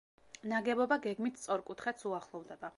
[0.53, 2.69] ნაგებობა გეგმით სწორკუთხედს უახლოვდება.